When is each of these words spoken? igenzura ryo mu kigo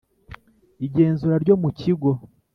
igenzura 0.85 1.35
ryo 1.43 1.55
mu 1.61 1.69
kigo 1.79 2.09